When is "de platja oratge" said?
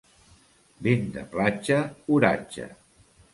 1.17-2.67